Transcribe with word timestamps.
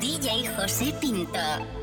DJ 0.00 0.48
José 0.56 0.92
Pinto. 1.00 1.79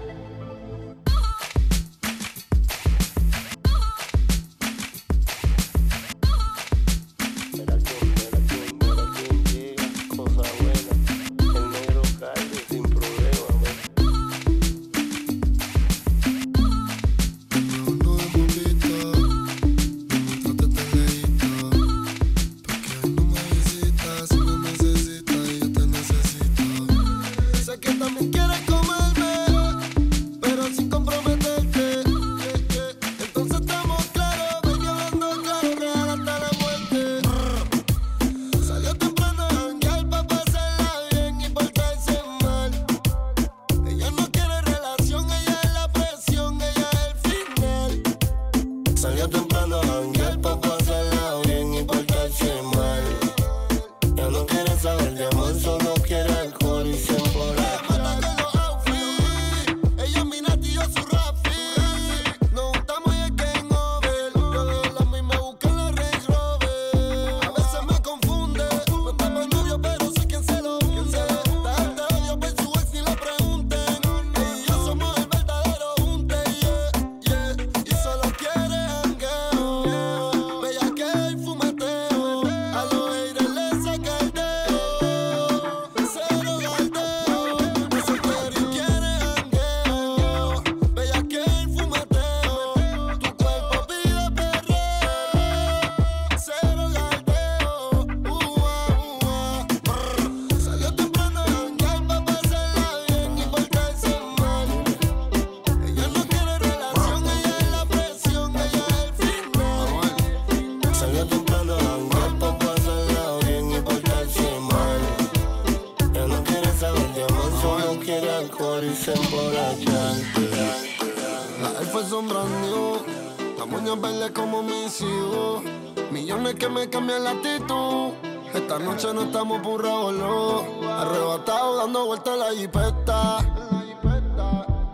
noche 128.87 129.13
no 129.13 129.23
estamos 129.23 129.61
por 129.61 129.83
revoló. 129.83 130.63
Arrebatado 130.89 131.77
dando 131.77 132.05
vueltas 132.05 132.33
en 132.33 132.39
la 132.39 132.51
jipeta. 132.51 133.37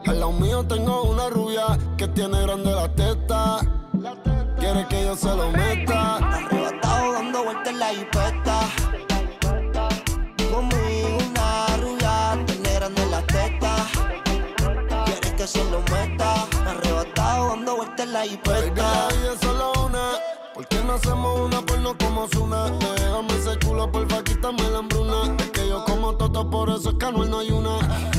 Al 0.05 0.19
lado 0.19 0.31
mío 0.31 0.65
tengo 0.65 1.03
una 1.03 1.29
rubia 1.29 1.77
que 1.97 2.07
tiene 2.07 2.41
grande 2.41 2.71
la 2.71 2.93
teta. 2.93 3.59
Quiere 4.59 4.87
que 4.87 5.05
yo 5.05 5.15
se 5.15 5.35
lo 5.35 5.51
meta. 5.51 6.15
Arrebatado 6.15 7.13
dando 7.13 7.43
vueltas 7.43 7.67
en 7.67 7.79
la 7.79 7.87
jipeta. 7.89 8.59
Conmigo 10.51 11.17
una 11.29 11.77
rubia 11.77 12.45
tiene 12.47 12.73
grande 12.73 13.05
la 13.11 13.21
teta. 13.27 13.75
Quiere 15.05 15.35
que 15.37 15.47
se 15.47 15.63
lo 15.65 15.81
meta. 15.91 16.47
Arrebatado 16.67 17.49
dando 17.49 17.75
vueltas 17.75 18.05
en 18.07 18.13
la 18.13 18.21
jipeta 18.23 19.02
hacemos 20.93 21.39
una 21.39 21.61
por 21.61 21.79
no 21.79 21.97
como 21.97 22.27
Zuna. 22.27 22.65
Déjame 22.69 23.33
ese 23.37 23.57
chulo, 23.59 23.91
porfa, 23.91 24.23
quítame 24.23 24.69
la 24.69 24.79
hambruna. 24.79 25.35
Es 25.39 25.49
que 25.51 25.67
yo 25.67 25.83
como 25.85 26.15
toto, 26.15 26.49
por 26.49 26.69
eso 26.69 26.89
es 26.89 26.95
que 26.95 27.11
no 27.11 27.39
hay 27.39 27.51
una. 27.51 27.77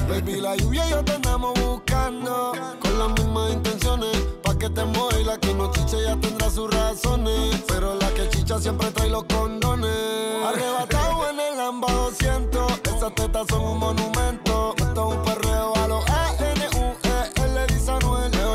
Baby, 0.09 0.41
la 0.41 0.57
lluvia 0.57 0.87
y 0.87 0.91
yo 0.91 1.05
te 1.05 1.13
andamos 1.13 1.55
buscando. 1.61 2.53
Con 2.81 2.99
las 2.99 3.09
mismas 3.13 3.53
intenciones, 3.53 4.17
pa' 4.43 4.59
que 4.59 4.69
te 4.71 4.85
mueva 4.85 5.19
la 5.25 5.39
que 5.39 5.55
no 5.55 5.71
chiche 5.73 6.03
ya 6.03 6.17
tendrá 6.17 6.51
sus 6.51 6.73
razones. 6.73 7.63
Pero 7.69 7.95
la 7.95 8.09
que 8.11 8.29
chicha 8.29 8.59
siempre 8.59 8.91
trae 8.91 9.09
los 9.09 9.25
condones. 9.25 10.45
Arrebatado 10.45 11.31
en 11.31 11.41
el 11.41 11.57
Lamba 11.57 11.91
200, 11.93 12.73
esas 12.85 13.15
tetas 13.15 13.47
son 13.49 13.63
un 13.63 13.79
monumento. 13.79 14.75
Esto 14.77 15.11
es 15.11 15.17
un 15.17 15.23
perreo 15.23 15.77
a 15.77 15.89
los 15.89 16.05
A-N-U-E-L, 16.11 17.67
dice 17.69 17.93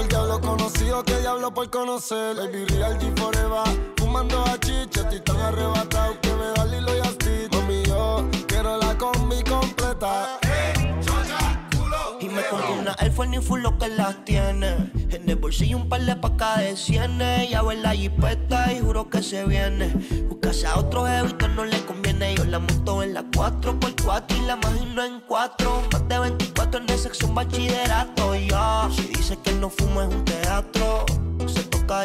el 0.02 0.08
diablo 0.08 0.42
conocido 0.42 1.04
que 1.04 1.20
diablo 1.20 1.54
por 1.54 1.70
conocer. 1.70 2.36
Baby, 2.36 2.66
real 2.66 2.98
G 3.00 3.18
forever 3.18 3.99
fumando 4.20 4.44
hachicha, 4.52 5.10
tan 5.24 5.38
arrebatado 5.38 6.20
que 6.22 6.30
me 6.34 6.46
da 6.56 6.66
Lilo 6.66 6.92
y 6.96 7.56
Mami, 7.56 7.84
yo 7.84 8.28
quiero 8.48 8.78
la 8.78 8.98
combi 8.98 9.42
completa. 9.44 10.40
Y 12.20 12.28
me 12.28 12.42
compré 12.44 12.74
una 12.80 12.96
iPhone 13.00 13.34
y 13.34 13.40
full 13.40 13.62
lo 13.62 13.78
que 13.78 13.88
las 13.88 14.24
tiene. 14.26 14.92
En 15.12 15.30
el 15.30 15.36
bolsillo 15.38 15.78
un 15.78 15.88
par 15.88 16.02
de 16.02 16.16
pacas 16.16 16.60
de 16.60 16.76
cienes. 16.76 17.50
Ya 17.50 17.62
ve 17.62 17.76
la 17.76 17.92
jipeta 17.92 18.74
y 18.74 18.80
juro 18.82 19.10
que 19.10 19.24
se 19.24 19.46
viene. 19.46 19.94
Buscase 20.28 20.68
a 20.68 20.78
otro 20.78 21.06
jevito, 21.06 21.48
no 21.48 21.64
le 21.64 21.80
conviene. 21.86 22.36
Yo 22.36 22.44
la 22.46 22.60
monto 22.60 23.04
en 23.04 23.14
la 23.14 23.24
4x4 23.24 24.38
y 24.38 24.46
la 24.46 24.56
imagino 24.56 25.04
en 25.04 25.22
4. 25.22 25.84
Más 25.94 26.08
de 26.10 26.20
24 26.20 26.82
en 26.82 26.90
el 26.90 27.00
sección 27.00 27.34
bachillerato. 27.34 28.34
Si 28.92 29.02
dice 29.04 29.38
que 29.42 29.54
no 29.54 29.70
fumo 29.70 30.02
es 30.02 30.10
un 30.10 30.26
teatro 30.26 31.06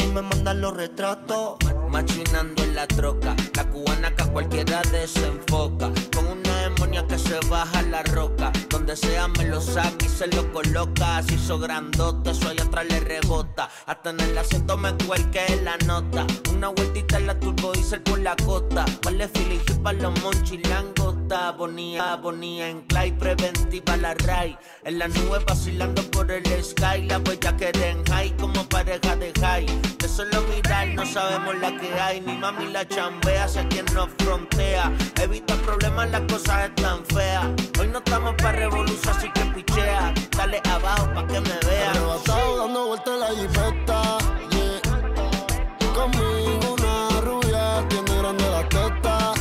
y 0.01 0.07
me 0.07 0.23
mandan 0.23 0.63
los 0.63 0.75
retratos. 0.75 1.57
Machinando 1.91 2.63
en 2.63 2.75
la 2.75 2.87
troca, 2.87 3.37
la 3.55 3.69
cubana 3.69 4.15
que 4.17 4.23
a 4.23 4.27
cualquiera 4.27 4.81
desenfoca. 4.91 5.93
Con 6.15 6.27
una 6.27 6.63
demonia 6.63 7.07
que 7.07 7.19
se 7.19 7.39
baja 7.51 7.83
la 7.83 8.03
roca 8.05 8.51
donde 8.85 8.97
sea 8.97 9.29
me 9.29 9.45
lo 9.47 9.63
saca 9.63 10.05
y 10.05 10.09
se 10.09 10.27
lo 10.27 10.53
coloca. 10.53 11.23
Si 11.23 11.37
hizo 11.37 11.59
grandote, 11.59 12.31
eso 12.33 12.49
allá 12.49 12.65
atrás 12.65 12.85
le 12.87 13.01
rebota. 13.01 13.71
Hasta 13.87 14.11
en 14.11 14.21
el 14.21 14.37
asiento 14.37 14.77
me 14.77 14.93
cuelque 15.07 15.61
la 15.63 15.79
nota. 15.87 16.27
Una 16.53 16.69
vueltita 16.69 17.17
en 17.17 17.29
la 17.29 17.41
turbo 17.41 17.73
diesel 17.73 18.03
por 18.03 18.19
la 18.19 18.37
costa. 18.37 18.85
Vale 19.03 19.27
Philip 19.29 19.83
para 19.83 19.99
los 19.99 20.21
monchi 20.21 20.59
langota. 20.59 21.53
Bonía, 21.53 22.17
bonía 22.17 22.69
en 22.69 22.83
clay, 22.83 23.13
preventiva 23.13 23.97
la 23.97 24.13
ray. 24.15 24.55
En 24.85 24.99
la 24.99 25.09
nube 25.09 25.39
vacilando 25.47 26.03
por 26.11 26.31
el 26.31 26.45
sky. 26.63 27.07
La 27.09 27.19
huella 27.21 27.57
que 27.57 27.73
den 27.73 28.05
high 28.05 28.37
como 28.37 28.69
pareja 28.69 29.17
de 29.17 29.33
high. 29.41 29.67
De 29.99 30.09
solo 30.09 30.43
mirar 30.43 30.89
no 30.89 31.07
sabemos 31.07 31.57
la 31.59 31.75
que 31.79 31.91
hay. 31.95 32.21
Mi 32.21 32.37
mami 32.37 32.67
la 32.67 32.87
chambea, 32.87 33.49
sé 33.49 33.67
quien 33.69 33.87
nos 33.95 34.11
frontea. 34.19 34.93
Evita 35.23 35.55
problemas, 35.57 36.11
las 36.11 36.21
cosas 36.31 36.69
están 36.69 37.03
feas. 37.07 37.47
Hoy 37.81 37.89
no 37.89 37.99
estamos 37.99 38.35
para 38.35 38.74
Arrebatado 41.89 42.57
dando 42.59 42.87
vueltas 42.87 43.15
en 43.15 43.21
la 43.21 43.29
jipeta. 43.29 44.19
Yeah. 44.51 44.81
Conmigo 45.95 46.75
una 46.75 47.21
rubia 47.21 47.89
tiene 47.89 48.19
grande 48.19 48.45
la 48.51 48.69
teta. 48.69 49.33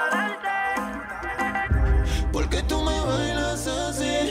arrebatado. 0.00 0.72
Porque 2.32 2.62
tú 2.62 2.82
me 2.82 3.00
bailas 3.00 3.66
así, 3.66 4.30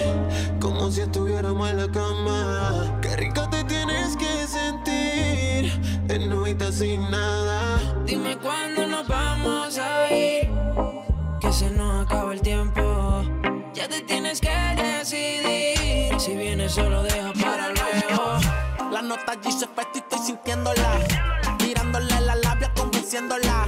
como 0.59 0.91
si 0.91 1.01
estuviéramos 1.01 1.69
en 1.69 1.77
la 1.77 1.91
cama. 1.91 2.99
Qué 3.01 3.15
rico 3.15 3.49
te 3.49 3.63
tienes 3.63 4.15
que 4.17 4.47
sentir 4.47 5.71
en 6.09 6.33
una 6.33 6.71
sin 6.71 7.09
nada. 7.09 7.79
Dime 8.05 8.37
cuándo 8.37 8.80
que 11.39 11.53
se 11.53 11.69
nos 11.71 12.05
acaba 12.05 12.33
el 12.33 12.41
tiempo. 12.41 13.23
Ya 13.73 13.87
te 13.87 14.01
tienes 14.01 14.39
que 14.41 14.49
decidir, 14.49 16.19
si 16.19 16.35
vienes 16.35 16.73
solo 16.73 17.03
deja 17.03 17.33
para 17.41 17.69
luego. 17.69 18.91
La 18.91 19.01
nota 19.01 19.31
allí 19.33 19.51
se 19.51 19.65
y 19.65 19.97
estoy 19.97 20.19
sintiéndola. 20.19 20.99
Mirándole 21.59 22.21
la 22.21 22.35
labia, 22.35 22.71
convenciéndola. 22.75 23.67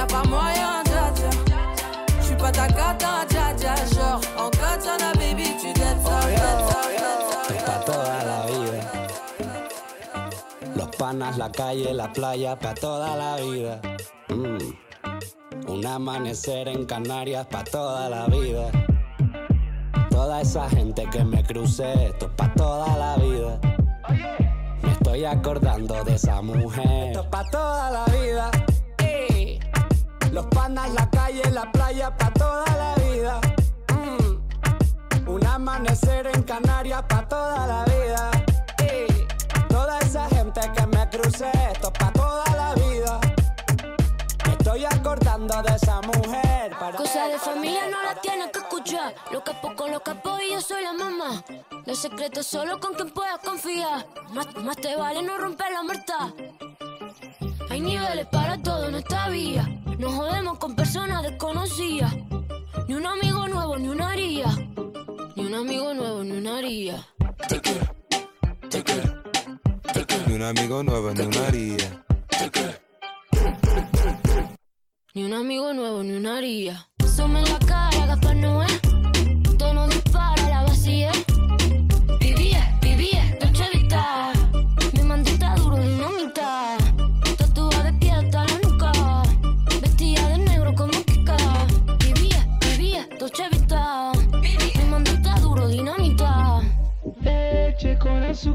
Y'a 0.00 0.06
pas 0.06 0.24
moyen 0.30 0.82
dja 0.86 1.10
dja 1.14 1.30
J'suis 2.22 2.36
pas 2.36 2.50
ta 2.50 2.66
cata 2.68 3.26
dja 3.28 3.52
dja 3.52 3.74
Genre 3.92 4.20
en 4.38 4.48
katana 4.48 5.12
baby 5.18 5.44
tu 5.60 5.68
ça, 5.68 5.74
dettes 5.74 6.02
ça, 6.02 6.20
dettes 6.26 6.64
ça, 7.28 7.64
pa' 7.66 7.80
toda 7.84 8.18
la 8.30 8.46
vida. 8.46 8.80
Los 10.74 10.88
panas, 10.96 11.36
la 11.36 11.50
calle, 11.50 11.92
la 11.92 12.08
playa, 12.08 12.56
pa' 12.56 12.72
toda 12.72 13.14
la 13.14 13.36
vida. 13.42 13.78
Mm. 14.30 15.68
Un 15.68 15.84
amanecer 15.84 16.66
en 16.68 16.86
Canarias, 16.86 17.46
pa' 17.50 17.64
toda 17.64 18.08
la 18.08 18.24
vida. 18.28 18.70
Toda 20.08 20.40
esa 20.40 20.66
gente 20.70 21.04
que 21.12 21.22
me 21.24 21.42
crucé, 21.42 22.06
esto 22.06 22.24
es 22.24 22.32
pa' 22.38 22.50
toda 22.54 22.96
la 22.96 23.16
vida. 23.16 23.60
Me 24.82 24.92
estoy 24.92 25.26
acordando 25.26 26.02
de 26.04 26.14
esa 26.14 26.40
mujer. 26.40 27.08
Esto 27.08 27.20
es 27.20 27.26
pa' 27.26 27.44
toda 27.50 27.90
la 27.90 28.04
vida. 28.06 28.50
Los 30.32 30.46
panas, 30.46 30.92
la 30.94 31.10
calle, 31.10 31.42
la 31.50 31.70
playa, 31.72 32.16
pa' 32.16 32.30
toda 32.32 32.64
la 32.76 32.94
vida. 33.02 33.40
Mm. 33.92 35.28
Un 35.28 35.46
amanecer 35.46 36.28
en 36.28 36.42
Canarias 36.44 37.02
pa' 37.08 37.26
toda 37.26 37.66
la 37.66 37.84
vida. 37.84 38.30
Y 38.78 39.68
toda 39.68 39.98
esa 39.98 40.28
gente 40.28 40.60
que 40.72 40.86
me 40.86 41.08
crucé, 41.10 41.50
esto 41.72 41.92
pa' 41.92 42.12
toda 42.12 42.44
la 42.54 42.74
vida. 42.74 43.20
Me 44.46 44.52
estoy 44.52 44.84
acordando 44.84 45.62
de 45.62 45.74
esa 45.74 46.00
mujer. 46.02 46.76
Para 46.78 46.96
Cosa 46.96 47.26
de 47.26 47.38
familia 47.38 47.88
no 47.90 48.00
la 48.02 48.14
tienes 48.20 48.52
que 48.52 48.60
escuchar. 48.60 49.12
Lo 49.32 49.42
capo 49.42 49.74
con 49.74 49.90
los 49.90 50.00
capos 50.02 50.40
y 50.48 50.52
yo 50.52 50.60
soy 50.60 50.84
la 50.84 50.92
mamá. 50.92 51.42
Los 51.86 51.98
secretos 51.98 52.46
solo 52.46 52.78
con 52.78 52.94
quien 52.94 53.10
puedas 53.10 53.40
confiar. 53.40 54.06
Más, 54.32 54.46
más 54.56 54.76
te 54.76 54.94
vale 54.94 55.22
no 55.22 55.36
romper 55.38 55.72
la 55.72 55.82
muerta. 55.82 56.32
Hay 57.70 57.80
niveles 57.80 58.26
para 58.26 58.60
todo 58.60 58.88
en 58.88 58.96
esta 58.96 59.28
vía. 59.28 59.64
No 59.98 60.10
jodemos 60.10 60.58
con 60.58 60.74
personas 60.74 61.22
desconocidas. 61.22 62.12
Ni 62.88 62.94
un 62.94 63.06
amigo 63.06 63.46
nuevo, 63.46 63.78
ni 63.78 63.88
una 63.88 64.10
haría. 64.10 64.48
Ni 65.36 65.46
un 65.46 65.54
amigo 65.54 65.94
nuevo, 65.94 66.24
ni 66.24 66.32
una 66.32 66.58
haría. 66.58 67.06
Ni 70.26 70.34
un 70.34 70.42
amigo 70.42 70.82
nuevo, 70.82 71.10
ni 71.14 71.22
una 71.22 71.46
haría. 71.46 72.04
Ni 75.14 75.24
un 75.24 75.34
amigo 75.34 75.72
nuevo, 75.72 76.02
ni 76.02 76.12
una 76.14 76.38
haría. 76.38 76.86
En 77.18 77.44
la 77.44 77.58
cara, 77.60 78.06
Gaspar 78.06 78.34
Noé. 78.34 78.89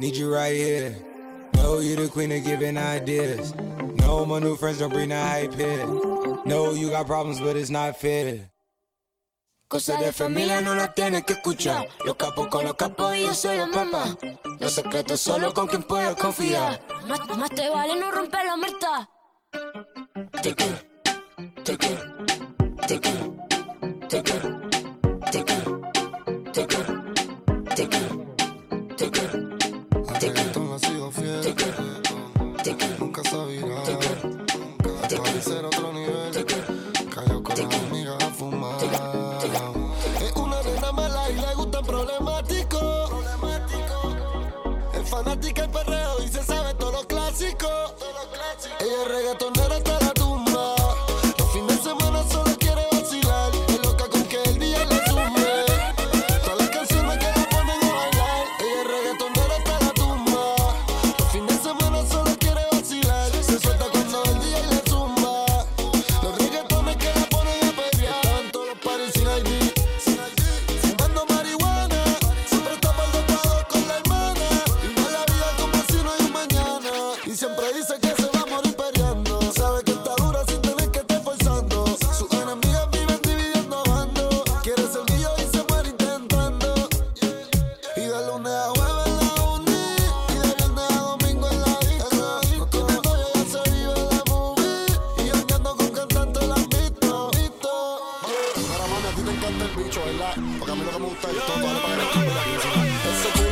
need 0.00 0.16
you 0.16 0.34
right 0.34 0.56
here. 0.56 0.96
Know 1.54 1.80
you 1.80 1.94
the 1.94 2.08
queen 2.08 2.32
of 2.32 2.42
giving 2.42 2.78
ideas. 2.78 3.54
No, 3.96 4.24
my 4.24 4.38
new 4.38 4.56
friends 4.56 4.78
don't 4.78 4.92
bring 4.92 5.10
the 5.10 5.20
hype 5.20 5.54
here. 5.54 5.86
No, 6.46 6.72
you 6.72 6.90
got 6.90 7.06
problems, 7.06 7.38
but 7.38 7.56
it's 7.56 7.70
not 7.70 7.96
fair. 7.98 8.50
Cosas 9.68 10.00
de 10.00 10.12
familia 10.12 10.60
no 10.62 10.74
las 10.74 10.94
tienes 10.94 11.22
que 11.24 11.34
escuchar. 11.34 11.86
Los 12.04 12.16
capos 12.16 12.48
con 12.48 12.64
los 12.64 12.74
capos 12.74 13.14
y 13.14 13.22
yo 13.22 13.34
soy 13.34 13.58
la 13.58 13.66
mamá. 13.66 14.16
Los 14.58 14.72
secretos 14.72 15.20
solo 15.20 15.52
con 15.52 15.68
quien 15.68 15.82
puedo 15.82 16.16
confiar. 16.16 16.80
Más, 17.06 17.20
más 17.36 17.50
te 17.50 17.68
vale 17.68 17.94
no 18.00 18.10
romper 18.10 18.46
la 18.46 18.56
muerta. 18.56 19.10
Te 20.42 20.54
quiero, 20.54 20.78
te 21.62 21.76
quiero, 21.76 22.02
te 22.88 23.00
quiero. 23.00 23.39
Porque 100.60 100.72
a 100.72 100.76
mí 100.76 100.84
lo 100.84 100.90
que 100.90 100.98
me 100.98 101.06
gusta 101.06 101.30
es 101.30 101.46
todo, 101.46 101.66
vale 101.66 101.80
para 101.80 103.44
que 103.44 103.49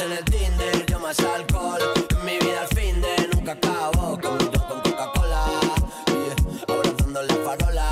En 0.00 0.12
el 0.12 0.24
Tinder, 0.26 0.86
yo 0.86 1.00
más 1.00 1.18
alcohol. 1.18 1.80
En 2.10 2.24
mi 2.24 2.38
vida 2.38 2.60
al 2.60 2.68
fin 2.68 3.00
de 3.00 3.28
nunca 3.34 3.52
acabo. 3.52 4.16
Con 4.20 4.38
con 4.38 4.80
Coca-Cola. 4.82 5.44
Yeah. 6.06 6.36
Abrazando 6.72 7.22
la 7.22 7.34
farola. 7.34 7.88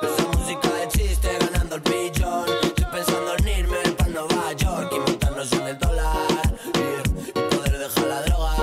Esa 0.00 0.28
música 0.38 0.68
de 0.72 0.88
chiste, 0.88 1.28
ganando 1.40 1.76
el 1.76 1.82
pillón. 1.82 2.48
Estoy 2.62 2.86
pensando 2.90 3.34
en 3.36 3.48
irme 3.48 3.78
para 3.98 4.10
Nueva 4.10 4.52
York 4.54 4.92
y 4.94 4.98
montarnos 4.98 5.52
en 5.52 5.66
el 5.66 5.78
dólar. 5.78 6.42
Yeah. 6.72 7.02
Y 7.28 7.54
poder 7.54 7.78
dejar 7.78 8.06
la 8.06 8.22
droga. 8.22 8.54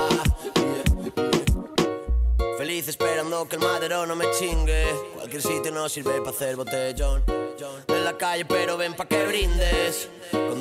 Feliz 2.57 2.87
esperando 2.87 3.47
que 3.47 3.57
el 3.57 3.61
madero 3.61 4.07
no 4.07 4.15
me 4.15 4.25
chingue. 4.31 4.85
Cualquier 5.13 5.41
sitio 5.43 5.71
no 5.71 5.87
sirve 5.89 6.19
para 6.21 6.31
hacer 6.31 6.55
botellón. 6.55 7.23
En 7.87 8.03
la 8.03 8.17
calle, 8.17 8.45
pero 8.45 8.77
ven 8.77 8.95
pa' 8.95 9.05
que 9.05 9.25
brindes. 9.27 10.09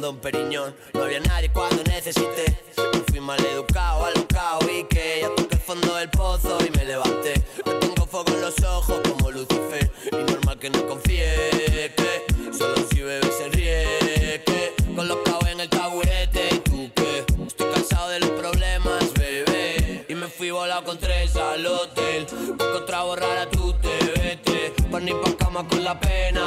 No 0.05 1.03
había 1.03 1.19
nadie 1.21 1.51
cuando 1.51 1.83
necesité. 1.85 2.45
Me 2.77 3.01
fui 3.09 3.21
maleducado, 3.21 4.05
alocao 4.05 4.61
y 4.69 4.85
que 4.85 5.21
ya 5.23 5.35
toqué 5.35 5.55
el 5.55 5.61
fondo 5.63 5.95
del 5.95 6.11
pozo 6.11 6.59
y 6.61 6.71
me 6.77 6.85
levanté. 6.85 7.43
Yo 7.65 7.79
tengo 7.79 8.05
fuego 8.05 8.29
en 8.29 8.43
los 8.43 8.63
ojos 8.65 9.01
como 9.09 9.31
Lucifer. 9.31 9.91
Y 10.13 10.31
normal 10.31 10.59
que 10.59 10.69
no 10.69 10.87
confíe 10.87 11.95
que 11.97 12.53
solo 12.53 12.87
si 12.91 13.01
bebe 13.01 13.33
se 13.33 13.49
ríe. 13.49 14.43
Que 14.45 14.75
colocado 14.95 15.47
en 15.47 15.61
el 15.61 15.71
taburete 15.71 16.49
y 16.53 16.59
tú 16.59 16.91
que 16.95 17.25
estoy 17.47 17.73
cansado 17.73 18.11
de 18.11 18.21
los 18.21 18.31
problemas, 18.33 19.11
bebé. 19.15 20.05
Y 20.07 20.15
me 20.15 20.29
fui 20.29 20.51
volado 20.51 20.85
con 20.85 20.99
tres 20.99 21.35
al 21.35 21.65
hotel. 21.67 22.27
Busco 22.59 22.77
otra 22.77 23.05
borrada, 23.05 23.49
tú 23.49 23.73
te 23.81 23.97
vete. 24.21 24.75
Pa' 24.91 25.01
ni 25.01 25.13
pa' 25.13 25.35
cama 25.39 25.67
con 25.67 25.83
la 25.83 25.99
pena 25.99 26.47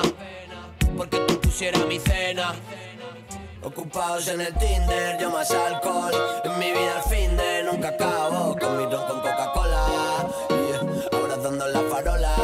ocupados 3.77 4.27
en 4.29 4.41
el 4.41 4.53
Tinder, 4.55 5.19
yo 5.19 5.29
más 5.29 5.51
alcohol. 5.51 6.11
En 6.43 6.59
mi 6.59 6.71
vida 6.71 6.95
al 6.97 7.03
fin 7.03 7.37
de 7.37 7.63
nunca 7.63 7.89
acabo. 7.89 8.57
Con 8.59 8.77
mi 8.77 8.83
ron 8.85 9.05
con 9.07 9.21
Coca-Cola, 9.21 9.85
yeah. 10.49 11.19
abrazando 11.19 11.67
la 11.67 11.81
farola. 11.81 12.35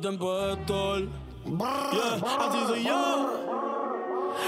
tiempo 0.00 0.34
de 0.34 0.52
estar. 0.52 1.02
Así 2.40 2.58
soy 2.66 2.84
yo. 2.84 3.30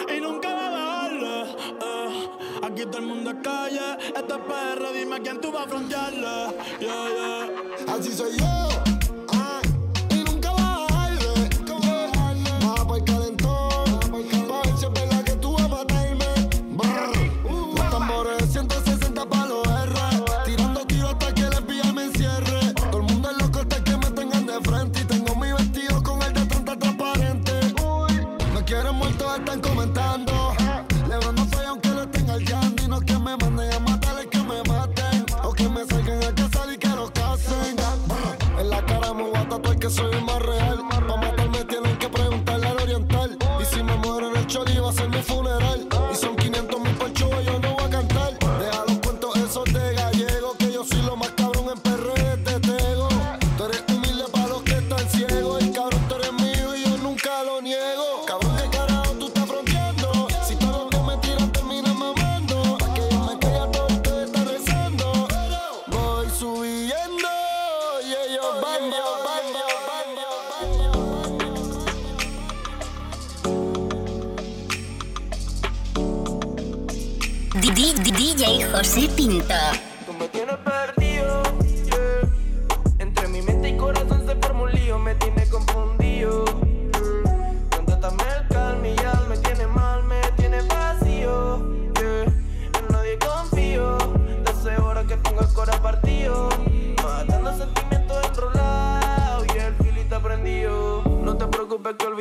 Y 0.09 0.21
nunca 0.21 0.49
me 0.49 0.63
dejarle. 0.63 1.43
Eh. 1.43 2.29
Aquí 2.63 2.83
todo 2.87 2.99
el 2.99 3.07
mundo 3.07 3.31
es 3.31 3.37
calle. 3.43 3.99
Este 4.15 4.35
es 4.35 4.95
dime 4.95 5.21
quién 5.21 5.41
tú 5.41 5.53
vas 5.53 5.67
a 5.67 5.69
frontearle. 5.69 6.57
Yeah, 6.81 7.09
yeah. 7.09 7.95
Así 7.95 8.13
soy 8.13 8.39
yo. 8.39 8.92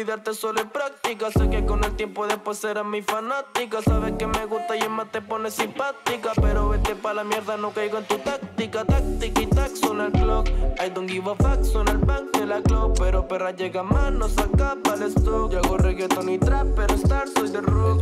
olvidarte 0.01 0.33
solo 0.33 0.61
es 0.61 0.67
práctica. 0.67 1.29
Sé 1.29 1.49
que 1.49 1.63
con 1.63 1.83
el 1.83 1.95
tiempo 1.95 2.25
después 2.25 2.57
serás 2.57 2.85
mi 2.85 3.03
fanática. 3.03 3.81
Sabes 3.83 4.13
que 4.17 4.25
me 4.25 4.45
gusta 4.45 4.75
y 4.75 4.79
es 4.79 4.89
más 4.89 5.11
te 5.11 5.21
pones 5.21 5.53
simpática. 5.53 6.31
Pero 6.41 6.69
vete 6.69 6.95
pa' 6.95 7.13
la 7.13 7.23
mierda, 7.23 7.55
no 7.57 7.71
caigo 7.71 7.99
en 7.99 8.05
tu 8.05 8.17
táctica. 8.17 8.83
Táctica 8.83 9.41
y 9.41 9.45
tac, 9.47 9.75
suena 9.75 10.07
el 10.07 10.11
clock. 10.13 10.47
I 10.83 10.89
don't 10.89 11.07
give 11.07 11.29
a 11.29 11.35
fuck, 11.35 11.63
suena 11.63 11.91
el 11.91 11.99
bank 11.99 12.35
de 12.35 12.47
la 12.47 12.61
clock. 12.61 12.97
Pero 12.99 13.27
perra 13.27 13.51
llega 13.51 13.83
más, 13.83 14.11
no 14.11 14.27
saca 14.27 14.75
el 14.95 15.03
stock. 15.03 15.51
Yo 15.51 15.59
hago 15.59 15.77
reggaeton 15.77 16.29
y 16.29 16.39
trap, 16.39 16.67
pero 16.75 16.95
star 16.95 17.27
soy 17.27 17.49
de 17.49 17.61
rock. 17.61 18.01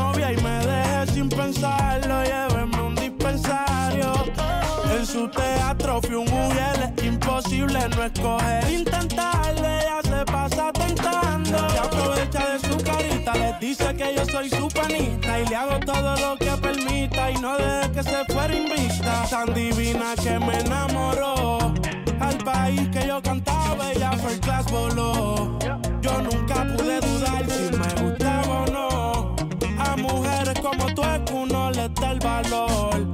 imposible 7.41 7.89
no 7.95 8.03
escoger. 8.03 8.71
intentarle 8.71 9.79
ella 9.81 9.99
se 10.03 10.25
pasa 10.25 10.71
tentando. 10.73 11.69
Se 11.69 11.79
aprovecha 11.79 12.49
de 12.49 12.59
su 12.59 12.77
carita, 12.83 13.33
les 13.35 13.59
dice 13.59 13.95
que 13.95 14.15
yo 14.15 14.25
soy 14.25 14.49
su 14.49 14.67
panita. 14.67 15.39
Y 15.39 15.47
le 15.47 15.55
hago 15.55 15.79
todo 15.79 16.15
lo 16.17 16.37
que 16.37 16.51
permita. 16.61 17.31
Y 17.31 17.35
no 17.35 17.57
deje 17.57 17.91
que 17.91 18.03
se 18.03 18.25
fuera 18.25 18.53
invista. 18.53 19.25
Tan 19.29 19.53
divina 19.53 20.13
que 20.21 20.39
me 20.39 20.59
enamoró. 20.59 21.73
Al 22.19 22.37
país 22.37 22.87
que 22.89 23.07
yo 23.07 23.21
cantaba, 23.21 23.91
ella 23.91 24.11
fue 24.13 24.33
el 24.33 24.39
class 24.39 24.71
voló. 24.71 25.57
Yo 26.01 26.21
nunca 26.21 26.65
pude 26.77 26.99
dudar 26.99 27.45
si 27.49 27.75
me 27.75 28.09
gustaba 28.09 28.63
o 28.63 28.65
no. 28.67 29.35
A 29.79 29.97
mujeres 29.97 30.59
como 30.59 30.85
tú 30.93 31.01
es 31.01 31.19
que 31.21 31.33
uno 31.33 31.71
les 31.71 31.93
da 31.95 32.11
el 32.11 32.19
valor. 32.19 33.10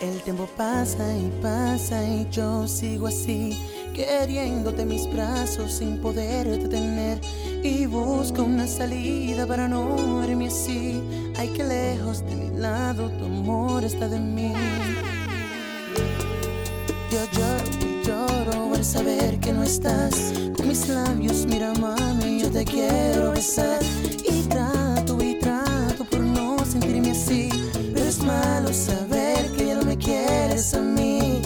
El 0.00 0.20
tiempo 0.20 0.46
pasa 0.58 1.16
y 1.16 1.32
pasa 1.40 2.04
y 2.04 2.28
yo 2.30 2.68
sigo 2.68 3.06
así, 3.06 3.56
queriéndote 3.94 4.84
mis 4.84 5.10
brazos 5.10 5.72
sin 5.72 6.02
poder 6.02 6.46
detener 6.46 7.18
Y 7.62 7.86
busco 7.86 8.42
una 8.42 8.66
salida 8.66 9.46
para 9.46 9.68
no 9.68 10.20
verme 10.20 10.48
así. 10.48 11.00
Ay, 11.38 11.48
que 11.48 11.64
lejos 11.64 12.22
de 12.26 12.36
mi 12.36 12.58
lado 12.58 13.08
tu 13.12 13.24
amor 13.24 13.84
está 13.84 14.06
de 14.06 14.20
mí. 14.20 14.52
Yo 17.10 17.18
lloro 17.32 17.64
y 17.80 18.06
lloro 18.06 18.74
al 18.74 18.84
saber 18.84 19.40
que 19.40 19.52
no 19.54 19.62
estás. 19.62 20.34
Con 20.56 20.68
mis 20.68 20.88
labios, 20.88 21.46
mira, 21.46 21.72
mami, 21.80 22.40
yo 22.40 22.50
te 22.50 22.66
quiero 22.66 23.32
besar. 23.32 23.80
Y 24.28 24.42
trato 24.42 25.16
y 25.22 25.38
trato 25.38 26.04
por 26.04 26.20
no 26.20 26.58
sentirme 26.66 27.12
así, 27.12 27.48
pero 27.94 28.04
es 28.04 28.22
malo 28.22 28.72
saber 28.74 29.25
a 30.56 30.80
mí. 30.80 31.42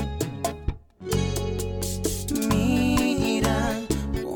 Mira 2.48 3.80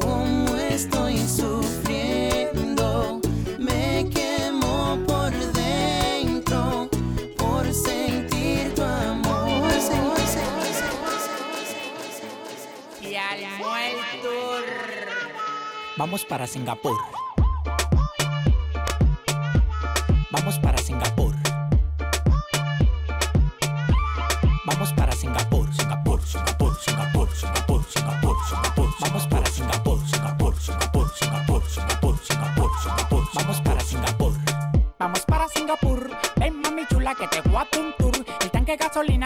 cómo 0.01 0.57
estoy 0.57 1.17
sufriendo. 1.19 3.21
Me 3.57 4.11
quemo 4.11 4.99
por 5.07 5.31
dentro 5.53 6.89
por 7.39 7.73
sentir 7.73 8.75
tu 8.75 8.83
amor. 8.83 9.71
Y 13.01 13.15
al 13.15 13.41
muerto. 13.59 14.31
Vamos 15.97 16.25
para 16.25 16.49
Singapur. 16.49 17.14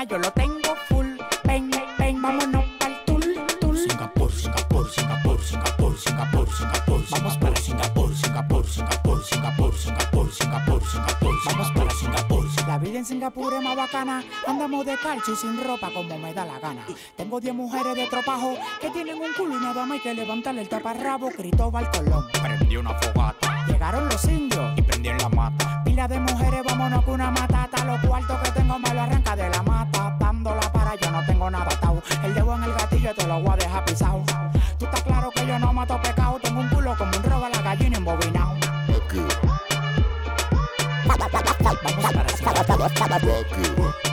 Yo 0.04 0.18
lo 0.18 0.30
tengo 0.32 0.74
full. 0.88 1.06
Ven, 1.44 1.70
ven, 1.98 2.22
vámonos 2.22 2.64
pa'l 2.78 3.04
tour, 3.06 3.20
tour. 3.60 3.76
Singapur, 3.76 4.30
Singapur, 4.32 4.90
Singapur, 4.90 5.40
Singapur, 5.40 5.98
Singapur, 5.98 6.48
Singapur. 6.48 7.02
Vamos 7.10 7.36
para 7.38 7.56
Singapur, 7.56 8.14
Singapur, 8.14 8.66
Singapur, 8.66 9.24
Singapur, 9.24 9.74
Singapur, 9.74 10.32
Singapur, 10.32 10.82
Singapur. 10.84 11.34
Vamos 11.46 11.72
para 11.72 11.90
Singapur. 11.90 12.46
La 12.66 12.78
vida 12.78 12.98
en 12.98 13.04
Singapur 13.06 13.54
es 13.54 13.62
más 13.62 13.76
bacana. 13.76 14.22
Andamos 14.46 14.84
de 14.84 14.96
calcio 14.98 15.34
y 15.34 15.36
sin 15.36 15.62
ropa 15.64 15.90
como 15.90 16.18
me 16.18 16.34
da 16.34 16.44
la 16.44 16.58
gana. 16.58 16.84
Tengo 17.16 17.40
10 17.40 17.54
mujeres 17.54 17.94
de 17.94 18.06
tropajo 18.06 18.56
que 18.80 18.90
tienen 18.90 19.16
un 19.16 19.32
culo 19.36 19.56
y 19.56 19.60
nada 19.60 19.86
más 19.86 19.92
hay 19.92 20.00
que 20.00 20.14
levantarle 20.14 20.62
el 20.62 20.68
taparrabo. 20.68 21.30
Cristóbal 21.30 21.90
Colón. 21.90 22.26
Prendió 22.42 22.80
una 22.80 22.94
fogata. 22.94 23.64
Llegaron 23.66 24.08
los 24.08 24.22
indios 24.24 24.78
y 24.78 24.82
prendí 24.82 25.08
en 25.08 25.18
la 25.18 25.28
mata. 25.30 25.82
Pila 25.84 26.06
de 26.06 26.20
mujeres, 26.20 26.62
vámonos 26.64 27.04
con 27.04 27.14
una 27.14 27.30
matata. 27.30 27.47
Rock 42.96 43.46
it. 43.52 44.07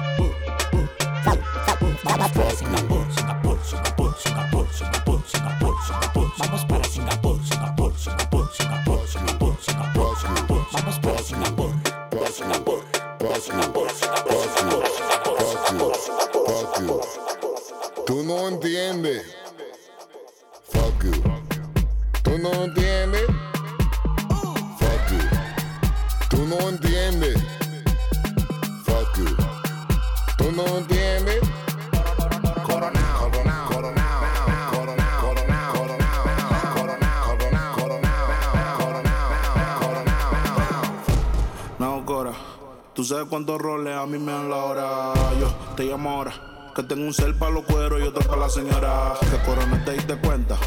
Cuántos 43.28 43.60
roles 43.60 43.96
a 43.96 44.06
mí 44.06 44.18
me 44.18 44.32
dan 44.32 44.50
la 44.50 44.58
hora. 44.58 45.14
Yo 45.40 45.48
te 45.76 45.84
llamo 45.84 46.10
ahora. 46.10 46.34
Que 46.76 46.84
tengo 46.84 47.04
un 47.06 47.14
cel 47.14 47.36
para 47.36 47.52
los 47.52 47.64
cueros 47.64 48.02
y 48.02 48.04
otro 48.04 48.28
para 48.28 48.42
la 48.42 48.50
señora. 48.50 49.14
Que 49.20 49.50
corona 49.50 49.84
te 49.86 49.94
diste 49.94 50.18
cuenta. 50.18 50.58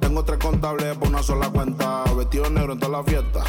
Tengo 0.00 0.24
tres 0.24 0.38
contables 0.38 0.96
por 0.96 1.08
una 1.08 1.22
sola 1.22 1.50
cuenta. 1.50 2.04
Vestido 2.16 2.48
negro 2.50 2.72
en 2.72 2.80
toda 2.80 2.98
la 2.98 3.04
fiesta. 3.04 3.44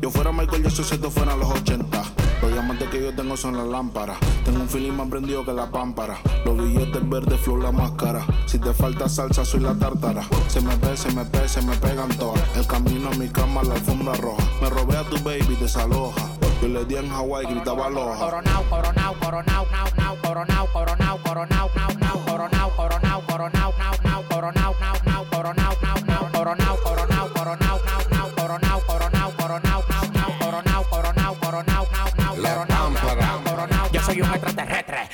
Yo 0.00 0.10
fuera 0.10 0.30
Michael 0.30 0.62
Jackson 0.62 0.84
si 0.84 0.94
esto 0.94 1.10
fuera 1.10 1.36
los 1.36 1.50
80. 1.50 2.02
Los 2.40 2.52
diamantes 2.52 2.88
que 2.88 3.02
yo 3.02 3.14
tengo 3.14 3.36
son 3.36 3.56
las 3.56 3.66
lámparas. 3.66 4.18
Tengo 4.44 4.60
un 4.60 4.68
feeling 4.68 4.92
más 4.92 5.08
prendido 5.08 5.44
que 5.44 5.52
la 5.52 5.70
pámpara. 5.70 6.18
Los 6.44 6.56
billetes 6.56 7.08
verdes, 7.08 7.40
flow 7.40 7.56
la 7.58 7.72
máscara. 7.72 8.24
Si 8.46 8.58
te 8.58 8.72
falta 8.72 9.08
salsa, 9.08 9.44
soy 9.44 9.60
la 9.60 9.74
tártara. 9.74 10.22
Se 10.46 10.60
me 10.60 10.76
ve, 10.76 10.96
se 10.96 11.12
me 11.12 11.24
ve, 11.24 11.48
se 11.48 11.60
me 11.62 11.76
pegan 11.76 12.10
todas. 12.16 12.42
El 12.56 12.66
camino 12.66 13.10
a 13.10 13.16
mi 13.16 13.28
cama, 13.28 13.62
la 13.64 13.74
alfombra 13.74 14.14
roja. 14.14 14.44
Me 14.62 14.70
robé 14.70 14.96
a 14.96 15.04
tu 15.04 15.16
baby, 15.24 15.56
desaloja. 15.60 16.37
Yo 16.60 16.68
le 16.68 16.84
di 16.84 16.96
en 16.96 17.08
Hawái, 17.10 17.46
gritaba 17.46 17.86
aloha. 17.86 18.18
Coronao, 18.18 18.64
coronao, 18.68 19.14
coronao, 19.20 19.66
nao, 19.70 19.86
nao, 19.96 20.16
coronao, 20.22 20.66
coronao, 20.72 21.18
coronao, 21.22 21.70
nao, 21.76 21.90
nao, 22.00 22.18
coronao, 22.26 22.70
coronao, 22.76 23.22
coronao, 23.26 23.72
nao, 23.78 23.98
nao, 24.02 24.22
coronao, 24.22 24.24
nao, 24.24 24.24
nao, 24.28 24.74
coronao, 24.74 24.97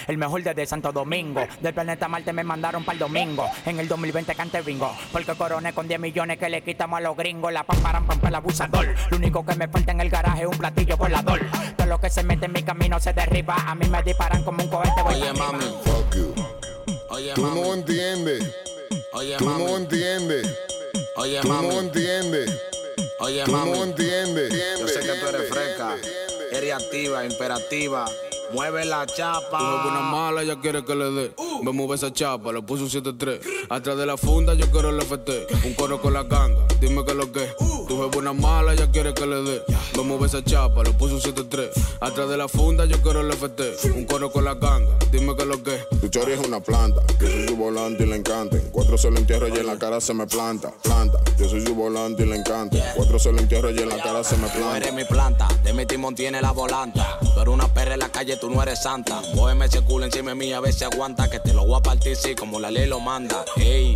el 0.07 0.19
mejor 0.19 0.43
desde 0.43 0.67
Santo 0.67 0.93
Domingo. 0.93 1.47
Del 1.61 1.75
planeta 1.75 2.09
Marte 2.09 2.33
me 2.33 2.45
mandaron 2.45 2.85
para 2.85 2.95
el 2.95 2.99
domingo. 3.01 3.49
En 3.67 3.79
el 3.81 3.88
2020 3.88 4.35
cante 4.35 4.61
bingo. 4.62 4.95
Porque 5.12 5.35
coroné 5.35 5.73
con 5.73 5.88
10 5.88 6.01
millones 6.01 6.38
que 6.38 6.49
le 6.49 6.62
quitamos 6.62 6.99
a 6.99 7.01
los 7.01 7.17
gringos. 7.17 7.53
La 7.53 7.64
pamparan 7.64 8.07
pampa 8.07 8.29
el 8.29 8.35
abusador. 8.35 8.87
Lo 9.11 9.17
único 9.17 9.45
que 9.45 9.55
me 9.55 9.69
falta 9.69 9.93
en 9.93 10.01
el 10.01 10.11
garaje 10.11 10.43
es 10.43 10.47
un 10.49 10.59
platillo 10.59 10.97
volador. 10.97 11.40
Todo 11.77 11.87
lo 11.87 12.01
que 12.01 12.11
se 12.11 12.23
mete 12.23 12.47
en 12.47 12.53
mi 12.53 12.62
camino 12.62 12.99
se 13.01 13.12
derriba. 13.12 13.55
A 13.67 13.75
mí 13.75 13.88
me 13.88 14.03
disparan 14.03 14.43
como 14.45 14.62
un 14.62 14.69
cohete. 14.71 15.03
voy 15.03 15.14
Oye, 15.14 15.33
mami. 15.33 15.64
Fuck 15.85 16.14
you. 16.17 16.35
Oye, 17.11 17.33
Tú 17.35 17.43
mami. 17.43 17.61
no 17.61 17.75
entiendes. 17.75 18.55
Oye, 19.12 19.37
Tú 19.38 19.45
mami. 19.45 19.64
no 19.64 19.77
entiendes. 19.77 20.59
Oye, 21.17 21.40
Tú 21.40 21.49
mami. 21.49 21.69
no 21.69 21.81
entiendes. 21.81 22.61
Oye, 23.21 23.43
Tú 23.45 23.53
mami. 23.53 23.71
no 23.73 23.85
entiendes. 23.85 24.53
Yo 24.81 24.88
sé 24.88 25.01
que 25.01 25.12
tú 25.21 25.29
eres 25.29 25.49
fresca, 25.49 25.97
eres 26.53 26.73
activa, 26.75 27.25
imperativa. 27.25 28.05
Mueve 28.52 28.85
la 28.85 29.04
chapa. 29.07 29.59
Tú 29.59 29.64
ves 29.64 29.87
una 29.87 30.00
mala, 30.00 30.42
ella 30.42 30.57
quiere 30.61 30.85
que 30.85 30.94
le 30.94 31.11
dé. 31.11 31.35
Me 31.62 31.72
mueve 31.72 31.96
esa 31.96 32.12
chapa, 32.12 32.52
le 32.52 32.62
puse 32.62 32.83
un 32.85 32.90
7-3. 32.90 33.40
Atrás 33.70 33.96
de 33.96 34.07
la 34.07 34.16
funda, 34.16 34.54
yo 34.54 34.70
quiero 34.70 34.90
el 34.90 35.00
FT. 35.02 35.46
Un 35.66 35.74
coro 35.74 36.00
con 36.00 36.12
la 36.12 36.22
ganga, 36.24 36.61
dime 36.80 37.04
que 37.04 37.14
lo 37.14 37.33
que. 37.33 37.52
Tú 37.88 37.98
ves 37.98 38.16
una 38.16 38.33
mala, 38.33 38.74
ella 38.74 38.90
quiere 38.90 39.12
que 39.14 39.26
le 39.26 39.42
dé. 39.42 39.62
Me 39.96 40.02
mueve 40.02 40.26
esa 40.26 40.42
chapa, 40.44 40.83
le 40.83 40.92
puse 40.92 41.14
un 41.14 41.20
7-3. 41.20 41.70
Atrás 42.00 42.28
de 42.28 42.37
la 42.37 42.48
funda, 42.48 42.85
yo 42.85 43.00
quiero 43.02 43.20
el 43.20 43.33
FT. 43.33 43.88
Un 43.94 44.04
coro 44.04 44.30
con 44.30 44.44
la 44.44 44.54
ganga, 44.54 44.90
dime 45.11 45.35
que 45.37 45.44
lo 45.46 45.62
que. 45.62 45.78
Tu 46.00 46.09
chori 46.09 46.33
es 46.33 46.46
una 46.46 46.61
planta, 46.61 47.02
yo 47.20 47.26
soy 47.26 47.48
su 47.48 47.57
volante 47.57 48.04
y 48.04 48.07
le 48.07 48.16
encanta. 48.16 48.57
En 48.57 48.70
Cuatro 48.70 48.98
se 48.98 49.11
lo 49.11 49.18
entierro 49.18 49.48
y 49.48 49.52
en 49.59 49.66
la 49.66 49.78
cara 49.78 50.00
se 50.00 50.14
me 50.14 50.26
planta, 50.26 50.70
planta. 50.83 51.18
Yo 51.38 51.48
soy 51.48 51.64
su 51.64 51.74
volante 51.74 52.22
y 52.24 52.26
le 52.26 52.37
encanta. 52.37 52.76
En 52.76 52.96
Cuatro 52.96 53.18
se 53.18 53.33
lo 53.33 53.38
entierro 53.38 53.70
y 53.70 53.78
en 53.78 53.88
la 53.88 53.96
cara 53.98 54.22
se 54.22 54.37
me 54.37 54.48
Tú 54.48 54.59
planta. 54.59 54.76
eres 54.76 54.92
mi 54.94 55.04
planta, 55.04 55.48
de 55.62 55.72
mi 55.72 55.87
timón 55.87 56.14
tiene 56.14 56.40
la 56.42 56.52
volanta. 56.52 57.18
Tú 57.20 57.40
eres 57.40 57.52
una 57.54 57.68
perra 57.72 57.94
en 57.94 58.00
la 58.00 58.09
calle, 58.11 58.34
tú 58.37 58.51
no 58.51 58.62
eres 58.62 58.83
santa. 58.83 59.20
Cógeme 59.35 59.66
ese 59.66 59.83
culo 59.83 60.05
encima 60.05 60.31
de 60.31 60.35
mí, 60.37 60.53
a 60.53 60.61
si 60.73 60.85
aguanta. 60.85 61.29
Que 61.29 61.40
te 61.40 61.53
lo 61.53 61.66
voy 61.66 61.79
a 61.79 61.83
partir, 61.83 62.16
sí, 62.16 62.35
como 62.35 62.61
la 62.61 62.70
ley 62.70 62.87
lo 62.87 63.01
manda. 63.01 63.44
Ey, 63.57 63.94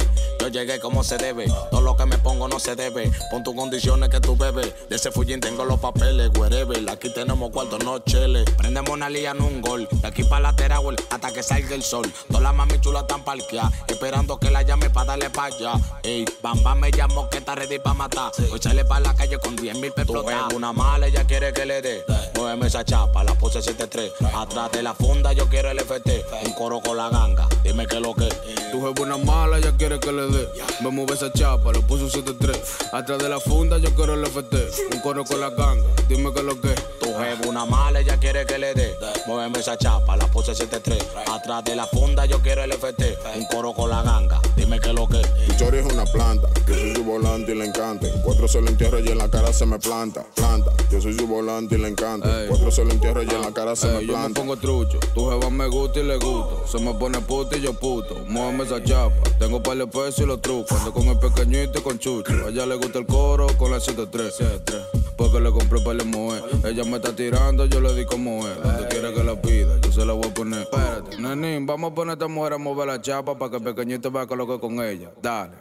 yo 0.49 0.61
llegué 0.61 0.81
como 0.81 1.05
se 1.05 1.19
debe. 1.19 1.47
Todo 1.71 1.81
lo 1.81 1.97
que 1.97 2.07
me 2.07 2.19
pongo 2.19 2.49
no 2.49 2.59
se 2.59 2.75
debe. 2.75 3.11
Pon 3.31 3.43
tus 3.43 3.55
condiciones 3.55 4.09
que 4.09 4.21
tú 4.21 4.37
bebes. 4.37 4.73
De 4.89 4.97
ese 4.97 5.11
fullín 5.11 5.41
tengo 5.41 5.65
los 5.65 5.79
papeles, 5.79 6.31
wherever. 6.39 6.79
Aquí 6.91 7.13
tenemos 7.13 7.51
cuartos, 7.51 7.85
no 7.85 7.99
cheles. 8.01 8.49
Prendemos 8.57 8.91
una 8.91 9.11
lía 9.11 9.33
en 9.33 9.43
un 9.43 9.61
gol. 9.61 9.89
De 9.91 10.09
aquí 10.09 10.25
para 10.25 10.41
la 10.41 10.57
Teragüel 10.57 10.97
hasta 11.11 11.33
que 11.33 11.43
salga 11.43 11.75
el 11.75 11.83
sol. 11.83 12.11
Todas 12.29 12.43
las 12.43 12.55
mami 12.55 12.81
chulas 12.81 13.03
están 13.03 13.25
parqueadas. 13.25 13.73
Esperando 13.87 14.39
que 14.39 14.51
la 14.51 14.63
llame 14.63 14.91
para 14.91 15.07
darle 15.07 15.31
para 15.31 15.55
allá. 15.55 15.73
Ey, 16.03 16.25
Bam 16.43 16.63
Bam 16.63 16.81
me 16.81 16.91
llamó 16.91 17.29
que 17.29 17.39
está 17.39 17.55
ready 17.55 17.79
para 17.79 17.95
matar. 17.95 18.33
Hoy 18.51 18.59
sale 18.61 18.85
para 18.85 19.01
la 19.01 19.15
calle 19.15 19.39
con 19.39 19.57
10 19.57 19.79
mil 19.79 19.93
pesos. 19.93 20.25
Una 20.55 20.73
mala, 20.73 21.07
ella 21.07 21.25
quiere 21.25 21.53
que 21.53 21.67
le 21.67 21.83
dé. 21.83 22.05
Muéveme 22.35 22.69
esa 22.69 22.85
chapa, 22.85 23.23
la 23.25 23.35
puse 23.35 23.61
7-3. 23.61 24.13
Atrás 24.35 24.73
de 24.73 24.83
la 24.83 24.95
funda 24.95 25.33
yo 25.33 25.49
quiero 25.49 25.71
el 25.71 25.81
FT. 25.81 26.25
Un 26.45 26.53
coro 26.53 26.81
con 26.81 26.97
la 26.97 27.11
ganga. 27.11 27.49
Dime 27.63 27.87
que 27.87 28.01
lo 28.01 28.15
que. 28.15 28.29
Tu 28.73 28.81
jefa 28.81 29.03
una 29.03 29.17
mala, 29.17 29.59
ella 29.59 29.73
quiere 29.77 29.99
que 29.99 30.13
le 30.13 30.29
dé. 30.29 30.38
Me 30.81 30.91
mueve 30.91 31.15
esa 31.15 31.33
chapa, 31.33 31.73
le 31.73 31.81
puse 31.81 32.05
un 32.05 32.11
7-3. 32.11 32.91
Atrás 32.93 33.19
de 33.19 33.29
la 33.29 33.41
funda, 33.41 33.79
yo 33.79 33.95
quiero 33.95 34.15
el 34.15 34.27
FT. 34.27 34.57
Un 34.93 35.01
coro 35.01 35.25
con 35.25 35.41
la 35.41 35.51
ganga, 35.51 35.85
dime 36.09 36.33
que 36.33 36.43
lo 36.43 36.61
que. 36.61 36.75
Tu 37.01 37.07
jefa 37.07 37.49
una 37.49 37.65
mala, 37.65 38.01
ella 38.01 38.17
quiere 38.17 38.47
que 38.47 38.59
le 38.59 38.75
dé. 38.75 38.97
Muéveme 39.27 39.59
esa 39.59 39.77
chapa, 39.77 40.17
la 40.17 40.27
puse 40.29 40.53
7-3. 40.53 40.99
Atrás 41.33 41.65
de 41.65 41.77
la 41.77 41.87
funda 41.87 42.27
yo 42.27 42.41
quiero 42.41 42.63
el 42.63 42.73
FT. 42.73 43.19
Un 43.37 43.45
coro 43.47 43.73
con 43.73 43.91
la 43.91 44.03
ganga. 44.03 44.41
Dime 44.57 44.79
que 44.81 44.93
lo 44.93 45.07
que. 45.09 45.21
Tu 45.47 45.55
chori 45.57 45.79
es 45.79 45.93
una 45.93 46.05
planta, 46.05 46.49
su 46.95 47.05
volante 47.09 47.53
y 47.53 47.55
le 47.55 47.65
encanta. 47.65 48.07
En 48.07 48.23
Cuatro 48.23 48.47
se 48.47 48.61
lo 48.61 48.69
entierro 48.69 49.01
y 49.01 49.09
en 49.09 49.19
la 49.19 49.29
cara 49.31 49.53
se 49.53 49.67
me 49.67 49.79
planta, 49.79 50.25
planta. 50.35 50.71
Yo 50.91 51.01
soy 51.01 51.19
su 51.19 51.27
volante 51.27 51.75
y 51.77 51.79
le 51.79 51.89
encanta. 51.89 52.43
En 52.43 52.49
Cuatro 52.49 52.71
se 52.71 52.85
lo 52.85 52.91
entierro 52.93 53.23
y 53.23 53.29
en 53.29 53.41
la 53.41 53.53
cara 53.53 53.75
se 53.75 53.87
me 53.89 53.99
Ey, 53.99 54.07
yo 54.07 54.13
me 54.13 54.19
planta. 54.21 54.41
pongo 54.41 54.57
trucho, 54.57 54.99
tu 55.15 55.29
jeva 55.29 55.51
me 55.51 55.67
gusta 55.69 56.01
y 56.01 56.05
le 56.05 56.17
gusto. 56.17 56.65
Se 56.67 56.79
me 56.79 56.95
pone 56.95 57.21
puta 57.21 57.57
y 57.57 57.63
yo 57.63 57.73
puto. 57.75 58.15
Muéveme 58.29 58.65
esa 58.65 58.83
chapa, 58.85 59.15
tengo 59.39 59.63
par 59.63 59.77
de 59.79 59.87
pesos 59.87 60.19
y 60.21 60.27
los 60.27 60.41
trucos. 60.43 60.71
Ando 60.79 60.93
con 60.93 61.05
el 61.09 61.19
pequeñito 61.19 61.79
y 61.79 61.83
con 61.83 61.99
chucho. 61.99 62.33
A 62.47 62.51
ella 62.51 62.67
le 62.67 62.77
gusta 62.77 62.99
el 62.99 63.07
coro 63.07 63.47
con 63.57 63.71
la 63.71 63.79
7-3. 63.79 64.85
Porque 65.17 65.41
le 65.41 65.51
compré 65.51 65.81
para 65.81 65.95
le 65.95 66.05
mover. 66.05 66.45
Ella 66.65 66.85
me 66.85 66.97
está 66.99 67.15
tirando, 67.15 67.65
yo 67.67 67.81
le 67.81 67.93
di 67.95 68.05
como 68.05 68.47
es. 68.47 68.63
Donde 68.63 68.87
quiera 68.89 69.13
que 69.13 69.25
la 69.25 69.41
pida, 69.41 69.81
yo 69.81 69.91
se 69.91 70.05
la 70.05 70.13
voy 70.13 70.27
a 70.29 70.35
poner. 70.35 70.61
Espérate, 70.61 71.19
nenín, 71.19 71.67
vamos 71.67 71.91
a 71.91 71.95
poner 71.95 72.11
a 72.11 72.13
esta 72.15 72.29
mujer 72.29 72.53
a 72.53 72.59
mover 72.59 72.87
la 72.87 73.01
chapa 73.01 73.37
para 73.37 73.51
que 73.51 73.57
el 73.57 73.63
pequeñito 73.65 74.11
vea 74.13 74.27
que 74.27 74.37
lo 74.37 74.47
que 74.47 74.61
con 74.61 74.81
ella. 74.81 75.11
Dale. 75.21 75.57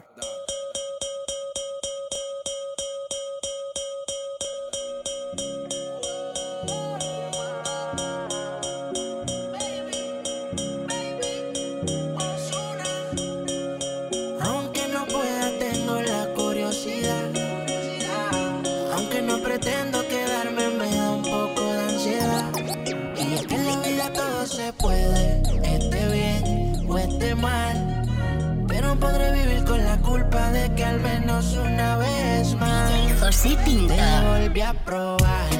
José 33.28 33.58
Pinto. 33.62 33.94
Te 33.94 34.20
volví 34.24 34.62
a 34.62 34.72
probar. 34.72 35.57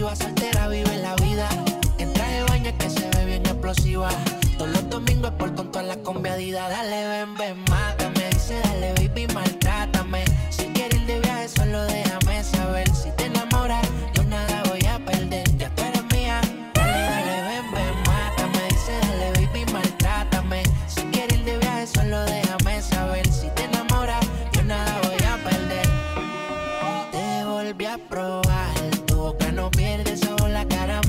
diva 0.00 0.16
soltera 0.16 0.66
vive 0.68 0.96
la 0.96 1.14
vida. 1.16 1.46
entra 1.98 2.26
de 2.26 2.42
baño 2.44 2.72
que 2.78 2.88
se 2.88 3.06
ve 3.10 3.26
bien 3.26 3.44
explosiva. 3.44 4.08
Todos 4.56 4.70
los 4.70 4.88
domingos 4.88 5.30
por 5.32 5.54
con 5.54 5.70
todas 5.70 5.88
las 5.88 5.98
combiadidas. 5.98 6.70
Dale, 6.70 7.06
ven, 7.06 7.34
ven, 7.36 7.64
mátame. 7.68 8.30
Dice, 8.32 8.58
dale, 8.64 8.94
baby, 8.94 9.26
maltrátame. 9.34 10.24
Si 10.48 10.64
quieres 10.72 10.98
ir 11.00 11.06
de 11.06 11.20
viaje, 11.20 11.48
solo 11.48 11.84
déjame 11.84 12.42
saber. 12.42 12.88
Si 12.94 13.10
te 13.10 13.26
enamoras, 13.26 13.86
yo 14.14 14.22
nada 14.22 14.62
voy 14.70 14.82
a 14.86 14.98
perder. 15.04 15.44
Ya 15.58 15.68
tú 15.74 15.82
eres 15.82 16.04
mía. 16.14 16.40
Dale, 16.72 17.00
dale, 17.12 17.42
ven, 17.48 17.70
ven, 17.70 17.94
mátame. 18.08 18.68
Dice, 18.70 18.92
dale, 19.02 19.32
baby, 19.32 19.70
maltrátame. 19.70 20.62
Si 20.86 21.02
quieres 21.12 21.36
ir 21.40 21.44
de 21.44 21.58
viaje, 21.58 21.86
solo 21.86 22.24
déjame 22.24 22.80
saber. 22.80 23.30
Si 23.30 23.48
te 23.50 23.64
enamoras, 23.64 24.24
yo 24.54 24.62
nada 24.62 24.98
voy 25.02 25.22
a 25.26 25.36
perder. 25.44 25.88
Te 27.12 27.44
volví 27.44 27.84
a 27.84 27.98
probar 27.98 28.99
boca 29.20 29.52
no 29.52 29.70
pierde 29.70 30.16
solo 30.16 30.48
la 30.48 30.64
cara 30.66 31.00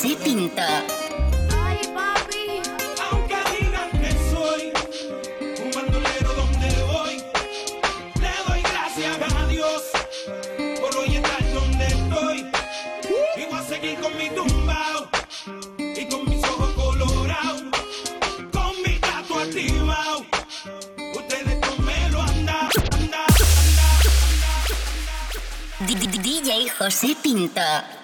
así 0.00 0.16
pinta. 0.16 0.82
DJ 26.40 26.68
José 26.70 27.16
Pinto. 27.22 27.99